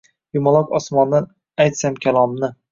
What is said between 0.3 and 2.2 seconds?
Yumaloq osmondan aytsam